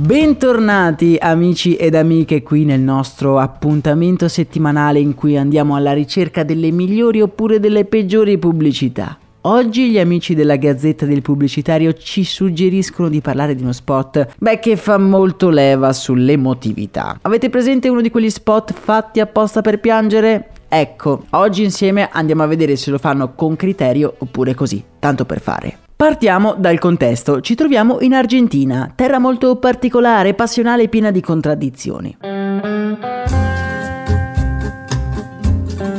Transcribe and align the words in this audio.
Bentornati 0.00 1.16
amici 1.20 1.74
ed 1.74 1.96
amiche 1.96 2.44
qui 2.44 2.64
nel 2.64 2.78
nostro 2.78 3.40
appuntamento 3.40 4.28
settimanale 4.28 5.00
in 5.00 5.16
cui 5.16 5.36
andiamo 5.36 5.74
alla 5.74 5.92
ricerca 5.92 6.44
delle 6.44 6.70
migliori 6.70 7.20
oppure 7.20 7.58
delle 7.58 7.84
peggiori 7.84 8.38
pubblicità. 8.38 9.18
Oggi 9.40 9.90
gli 9.90 9.98
amici 9.98 10.36
della 10.36 10.54
Gazzetta 10.54 11.04
del 11.04 11.20
Pubblicitario 11.20 11.94
ci 11.94 12.22
suggeriscono 12.22 13.08
di 13.08 13.20
parlare 13.20 13.56
di 13.56 13.62
uno 13.62 13.72
spot, 13.72 14.34
beh, 14.38 14.60
che 14.60 14.76
fa 14.76 14.98
molto 14.98 15.50
leva 15.50 15.92
sull'emotività. 15.92 17.18
Avete 17.22 17.50
presente 17.50 17.88
uno 17.88 18.00
di 18.00 18.10
quegli 18.12 18.30
spot 18.30 18.72
fatti 18.72 19.18
apposta 19.18 19.62
per 19.62 19.80
piangere? 19.80 20.50
Ecco, 20.68 21.24
oggi 21.30 21.64
insieme 21.64 22.08
andiamo 22.12 22.44
a 22.44 22.46
vedere 22.46 22.76
se 22.76 22.92
lo 22.92 22.98
fanno 22.98 23.34
con 23.34 23.56
criterio 23.56 24.14
oppure 24.18 24.54
così, 24.54 24.80
tanto 25.00 25.24
per 25.24 25.40
fare. 25.40 25.78
Partiamo 25.98 26.54
dal 26.56 26.78
contesto. 26.78 27.40
Ci 27.40 27.56
troviamo 27.56 27.98
in 28.02 28.14
Argentina, 28.14 28.88
terra 28.94 29.18
molto 29.18 29.56
particolare, 29.56 30.32
passionale 30.32 30.84
e 30.84 30.88
piena 30.88 31.10
di 31.10 31.20
contraddizioni. 31.20 32.16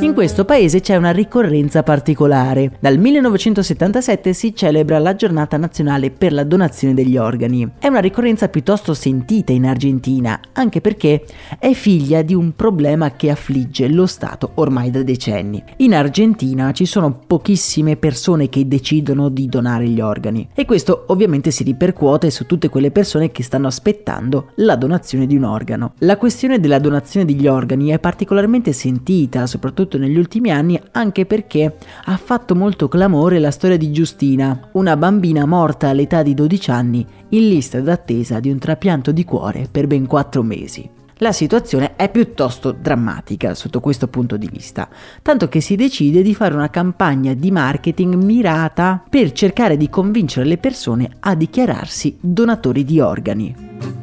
In 0.00 0.14
questo 0.14 0.46
paese 0.46 0.80
c'è 0.80 0.96
una 0.96 1.10
ricorrenza 1.10 1.82
particolare. 1.82 2.72
Dal 2.80 2.96
1977 2.96 4.32
si 4.32 4.54
celebra 4.54 4.98
la 4.98 5.14
giornata 5.14 5.58
nazionale 5.58 6.10
per 6.10 6.32
la 6.32 6.42
donazione 6.42 6.94
degli 6.94 7.18
organi. 7.18 7.70
È 7.78 7.86
una 7.86 8.00
ricorrenza 8.00 8.48
piuttosto 8.48 8.94
sentita 8.94 9.52
in 9.52 9.66
Argentina, 9.66 10.40
anche 10.52 10.80
perché 10.80 11.26
è 11.58 11.74
figlia 11.74 12.22
di 12.22 12.32
un 12.34 12.56
problema 12.56 13.12
che 13.12 13.28
affligge 13.28 13.88
lo 13.88 14.06
Stato 14.06 14.52
ormai 14.54 14.90
da 14.90 15.02
decenni. 15.02 15.62
In 15.76 15.94
Argentina 15.94 16.72
ci 16.72 16.86
sono 16.86 17.20
pochissime 17.26 17.96
persone 17.96 18.48
che 18.48 18.66
decidono 18.66 19.28
di 19.28 19.50
donare 19.50 19.86
gli 19.86 20.00
organi 20.00 20.48
e 20.54 20.64
questo 20.64 21.04
ovviamente 21.08 21.50
si 21.50 21.62
ripercuote 21.62 22.30
su 22.30 22.46
tutte 22.46 22.70
quelle 22.70 22.90
persone 22.90 23.30
che 23.30 23.42
stanno 23.42 23.66
aspettando 23.66 24.52
la 24.56 24.76
donazione 24.76 25.26
di 25.26 25.36
un 25.36 25.44
organo. 25.44 25.92
La 25.98 26.16
questione 26.16 26.58
della 26.58 26.78
donazione 26.78 27.26
degli 27.26 27.46
organi 27.46 27.90
è 27.90 27.98
particolarmente 27.98 28.72
sentita, 28.72 29.46
soprattutto 29.46 29.89
soprattutto 29.90 29.98
negli 29.98 30.16
ultimi 30.16 30.50
anni, 30.50 30.80
anche 30.92 31.26
perché 31.26 31.76
ha 32.04 32.16
fatto 32.16 32.54
molto 32.54 32.86
clamore 32.86 33.40
la 33.40 33.50
storia 33.50 33.76
di 33.76 33.90
Giustina, 33.90 34.68
una 34.72 34.96
bambina 34.96 35.44
morta 35.44 35.88
all'età 35.88 36.22
di 36.22 36.34
12 36.34 36.70
anni 36.70 37.04
in 37.30 37.48
lista 37.48 37.80
d'attesa 37.80 38.38
di 38.38 38.50
un 38.50 38.58
trapianto 38.58 39.10
di 39.10 39.24
cuore 39.24 39.66
per 39.70 39.88
ben 39.88 40.06
4 40.06 40.42
mesi. 40.42 40.88
La 41.22 41.32
situazione 41.32 41.96
è 41.96 42.08
piuttosto 42.10 42.72
drammatica 42.72 43.54
sotto 43.54 43.80
questo 43.80 44.08
punto 44.08 44.38
di 44.38 44.48
vista, 44.50 44.88
tanto 45.20 45.48
che 45.48 45.60
si 45.60 45.76
decide 45.76 46.22
di 46.22 46.34
fare 46.34 46.54
una 46.54 46.70
campagna 46.70 47.34
di 47.34 47.50
marketing 47.50 48.14
mirata 48.14 49.02
per 49.06 49.32
cercare 49.32 49.76
di 49.76 49.90
convincere 49.90 50.46
le 50.46 50.56
persone 50.56 51.10
a 51.20 51.34
dichiararsi 51.34 52.16
donatori 52.18 52.84
di 52.84 53.00
organi. 53.00 53.99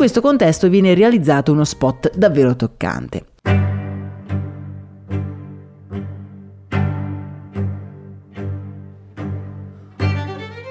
In 0.00 0.06
questo 0.06 0.26
contesto 0.26 0.70
viene 0.70 0.94
realizzato 0.94 1.52
uno 1.52 1.62
spot 1.62 2.16
davvero 2.16 2.56
toccante. 2.56 3.29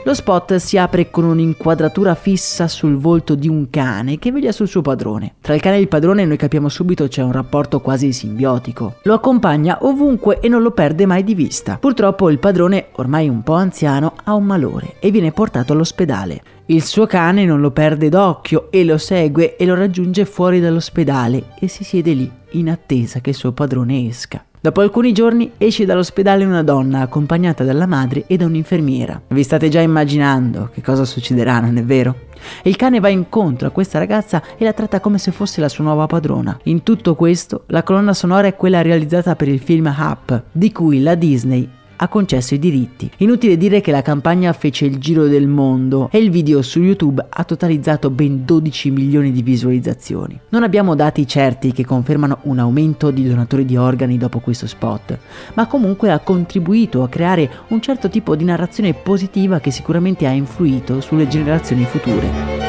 Lo 0.10 0.16
spot 0.16 0.56
si 0.56 0.76
apre 0.76 1.12
con 1.12 1.24
un'inquadratura 1.24 2.16
fissa 2.16 2.68
sul 2.68 2.98
volto 2.98 3.36
di 3.36 3.48
un 3.48 3.70
cane 3.70 4.18
che 4.18 4.32
veglia 4.32 4.52
sul 4.52 4.68
suo 4.68 4.82
padrone. 4.82 5.36
Tra 5.40 5.54
il 5.54 5.62
cane 5.62 5.76
e 5.76 5.82
il 5.82 5.88
padrone 5.88 6.26
noi 6.26 6.36
capiamo 6.36 6.68
subito 6.68 7.08
c'è 7.08 7.22
un 7.22 7.32
rapporto 7.32 7.80
quasi 7.80 8.12
simbiotico. 8.12 8.96
Lo 9.04 9.14
accompagna 9.14 9.78
ovunque 9.82 10.40
e 10.40 10.48
non 10.48 10.64
lo 10.64 10.72
perde 10.72 11.06
mai 11.06 11.24
di 11.24 11.36
vista. 11.36 11.78
Purtroppo 11.80 12.32
il 12.32 12.40
padrone, 12.40 12.88
ormai 12.94 13.30
un 13.30 13.44
po' 13.44 13.54
anziano, 13.54 14.16
ha 14.24 14.34
un 14.34 14.46
malore 14.46 14.96
e 15.00 15.12
viene 15.12 15.32
portato 15.32 15.74
all'ospedale. 15.74 16.42
Il 16.66 16.84
suo 16.84 17.06
cane 17.06 17.46
non 17.46 17.62
lo 17.62 17.70
perde 17.70 18.10
d'occhio 18.10 18.72
e 18.72 18.84
lo 18.84 18.98
segue 18.98 19.58
e 19.58 19.66
lo 19.68 19.76
raggiunge 19.76 20.26
fuori 20.26 20.60
dall'ospedale 20.60 21.50
e 21.60 21.68
si 21.68 21.84
siede 21.84 22.14
lì 22.14 22.32
in 22.54 22.72
attesa 22.72 23.20
che 23.20 23.30
il 23.30 23.36
suo 23.36 23.52
padrone 23.52 24.08
esca. 24.08 24.44
Dopo 24.62 24.82
alcuni 24.82 25.14
giorni 25.14 25.54
esce 25.58 25.86
dall'ospedale 25.86 26.44
una 26.44 26.64
donna 26.64 27.00
accompagnata 27.00 27.64
dalla 27.64 27.86
madre 27.86 28.26
e 28.28 28.36
da 28.36 28.46
un'infermiera. 28.46 29.22
Vi 29.30 29.42
state 29.42 29.70
già 29.70 29.80
immaginando 29.80 30.70
che 30.74 30.82
cosa 30.82 31.06
succederà, 31.06 31.62
non 31.62 31.78
è 31.78 31.84
vero? 31.86 32.28
Il 32.64 32.76
cane 32.76 33.00
va 33.00 33.08
incontro 33.08 33.70
a 33.70 33.72
questa 33.72 34.00
ragazza 34.00 34.44
e 34.58 34.66
la 34.66 34.74
tratta 34.74 35.00
come 35.00 35.18
se 35.18 35.32
fosse 35.32 35.62
la 35.62 35.70
sua 35.70 35.86
nuova 35.86 36.08
padrona. 36.08 36.60
In 36.64 36.84
tutto 36.84 37.16
questo, 37.16 37.64
la 37.68 37.84
colonna 37.84 38.14
sonora 38.14 38.48
è 38.48 38.56
quella 38.58 38.82
realizzata 38.82 39.38
per 39.38 39.48
il 39.48 39.60
film 39.60 39.96
Up, 39.98 40.44
di 40.52 40.74
cui 40.74 41.02
la 41.02 41.16
Disney 41.16 41.66
ha 42.02 42.08
concesso 42.08 42.54
i 42.54 42.60
diritti. 42.60 43.10
Inutile 43.18 43.58
dire 43.58 43.82
che 43.82 43.92
la 43.92 44.02
campagna 44.02 44.54
fece 44.54 44.86
il 44.86 44.98
giro 45.00 45.28
del 45.28 45.48
mondo 45.48 46.10
e 46.12 46.18
il 46.18 46.30
video 46.30 46.62
su 46.62 46.80
YouTube 46.80 47.26
ha 47.30 47.44
totalizzato 47.44 48.10
ben 48.10 48.46
12 48.46 48.92
milioni 48.92 49.32
di 49.32 49.42
visualizzazioni. 49.42 50.40
Non 50.50 50.64
abbiamo 50.64 50.96
dati 50.96 51.28
certi 51.28 51.72
che 51.72 51.86
confermano 51.86 52.40
un 52.44 52.60
aumento 52.60 53.12
di 53.12 53.28
donatori 53.28 53.66
di 53.66 53.76
organi 53.76 54.18
dopo 54.18 54.40
questo 54.40 54.68
spot, 54.68 55.18
ma 55.56 55.68
comunque 55.68 56.12
ha 56.12 56.20
contribuito 56.20 57.04
a 57.04 57.10
creare 57.10 57.50
un 57.68 57.82
certo 57.82 58.10
tipo 58.10 58.36
di 58.36 58.46
narrazione 58.46 58.94
positiva 58.94 59.60
che 59.60 59.72
sicuramente 59.72 60.26
ha 60.26 60.32
influito 60.32 61.02
sulle 61.02 61.28
generazioni 61.28 61.84
future. 61.84 62.68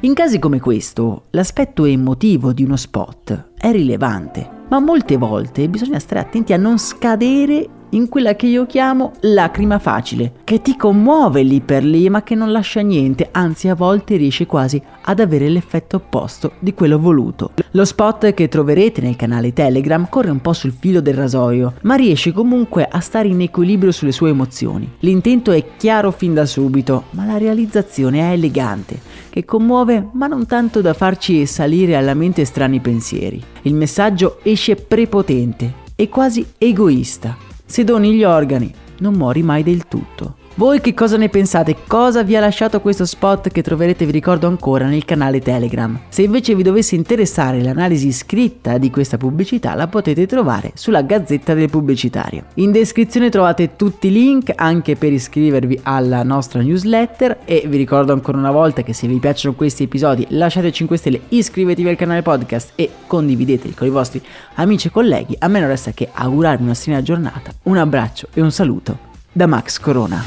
In 0.00 0.12
casi 0.12 0.38
come 0.38 0.60
questo, 0.60 1.24
l'aspetto 1.30 1.86
emotivo 1.86 2.52
di 2.52 2.62
uno 2.62 2.76
spot 2.76 3.52
è 3.56 3.72
rilevante 3.72 4.53
ma 4.74 4.80
molte 4.80 5.16
volte 5.16 5.68
bisogna 5.68 6.00
stare 6.00 6.20
attenti 6.20 6.52
a 6.52 6.56
non 6.56 6.78
scadere 6.78 7.68
in 7.94 8.08
quella 8.08 8.34
che 8.34 8.46
io 8.46 8.66
chiamo 8.66 9.12
lacrima 9.20 9.78
facile, 9.78 10.32
che 10.44 10.60
ti 10.60 10.76
commuove 10.76 11.42
lì 11.42 11.60
per 11.60 11.84
lì 11.84 12.08
ma 12.10 12.22
che 12.22 12.34
non 12.34 12.50
lascia 12.50 12.80
niente, 12.80 13.28
anzi 13.30 13.68
a 13.68 13.74
volte 13.74 14.16
riesce 14.16 14.46
quasi 14.46 14.80
ad 15.02 15.20
avere 15.20 15.48
l'effetto 15.48 15.96
opposto 15.96 16.52
di 16.58 16.74
quello 16.74 16.98
voluto. 16.98 17.52
Lo 17.72 17.84
spot 17.84 18.34
che 18.34 18.48
troverete 18.48 19.00
nel 19.00 19.16
canale 19.16 19.52
Telegram 19.52 20.08
corre 20.08 20.30
un 20.30 20.40
po' 20.40 20.52
sul 20.52 20.74
filo 20.78 21.00
del 21.00 21.14
rasoio, 21.14 21.74
ma 21.82 21.94
riesce 21.94 22.32
comunque 22.32 22.86
a 22.88 23.00
stare 23.00 23.28
in 23.28 23.40
equilibrio 23.40 23.92
sulle 23.92 24.12
sue 24.12 24.30
emozioni. 24.30 24.90
L'intento 25.00 25.52
è 25.52 25.64
chiaro 25.76 26.10
fin 26.10 26.34
da 26.34 26.46
subito, 26.46 27.04
ma 27.10 27.24
la 27.24 27.38
realizzazione 27.38 28.20
è 28.20 28.32
elegante, 28.32 29.00
che 29.30 29.44
commuove 29.44 30.08
ma 30.12 30.26
non 30.26 30.46
tanto 30.46 30.80
da 30.80 30.94
farci 30.94 31.46
salire 31.46 31.96
alla 31.96 32.14
mente 32.14 32.44
strani 32.44 32.80
pensieri. 32.80 33.42
Il 33.62 33.74
messaggio 33.74 34.38
esce 34.42 34.74
prepotente 34.74 35.82
e 35.94 36.08
quasi 36.08 36.44
egoista. 36.58 37.52
Se 37.66 37.82
doni 37.82 38.12
gli 38.12 38.24
organi, 38.24 38.72
non 38.98 39.14
muori 39.14 39.42
mai 39.42 39.62
del 39.62 39.88
tutto. 39.88 40.36
Voi 40.56 40.80
che 40.80 40.94
cosa 40.94 41.16
ne 41.16 41.28
pensate? 41.28 41.78
Cosa 41.84 42.22
vi 42.22 42.36
ha 42.36 42.40
lasciato 42.40 42.80
questo 42.80 43.04
spot 43.04 43.48
che 43.48 43.60
troverete, 43.60 44.06
vi 44.06 44.12
ricordo 44.12 44.46
ancora, 44.46 44.86
nel 44.86 45.04
canale 45.04 45.40
Telegram? 45.40 45.98
Se 46.08 46.22
invece 46.22 46.54
vi 46.54 46.62
dovesse 46.62 46.94
interessare 46.94 47.60
l'analisi 47.60 48.12
scritta 48.12 48.78
di 48.78 48.88
questa 48.88 49.16
pubblicità, 49.16 49.74
la 49.74 49.88
potete 49.88 50.26
trovare 50.26 50.70
sulla 50.74 51.02
Gazzetta 51.02 51.54
del 51.54 51.70
Pubblicitario. 51.70 52.44
In 52.54 52.70
descrizione 52.70 53.30
trovate 53.30 53.74
tutti 53.74 54.06
i 54.06 54.12
link 54.12 54.52
anche 54.54 54.94
per 54.94 55.12
iscrivervi 55.12 55.80
alla 55.82 56.22
nostra 56.22 56.62
newsletter 56.62 57.38
e 57.44 57.64
vi 57.66 57.76
ricordo 57.76 58.12
ancora 58.12 58.38
una 58.38 58.52
volta 58.52 58.82
che 58.82 58.92
se 58.92 59.08
vi 59.08 59.18
piacciono 59.18 59.56
questi 59.56 59.82
episodi 59.82 60.24
lasciate 60.28 60.70
5 60.70 60.96
stelle, 60.96 61.20
iscrivetevi 61.30 61.88
al 61.88 61.96
canale 61.96 62.22
podcast 62.22 62.74
e 62.76 62.90
condivideteli 63.08 63.74
con 63.74 63.88
i 63.88 63.90
vostri 63.90 64.22
amici 64.54 64.86
e 64.86 64.90
colleghi. 64.92 65.34
A 65.40 65.48
me 65.48 65.58
non 65.58 65.68
resta 65.68 65.90
che 65.90 66.10
augurarvi 66.12 66.62
una 66.62 66.74
serena 66.74 67.02
giornata, 67.02 67.52
un 67.64 67.76
abbraccio 67.76 68.28
e 68.32 68.40
un 68.40 68.52
saluto 68.52 69.13
da 69.34 69.46
Max 69.48 69.78
Corona. 69.78 70.24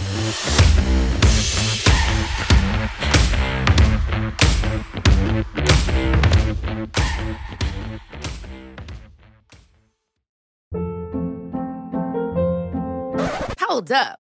Hold 13.60 13.92
up. 13.92 14.27